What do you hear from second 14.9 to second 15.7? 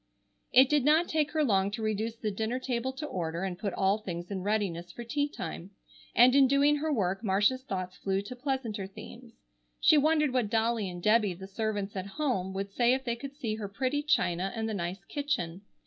kitchen.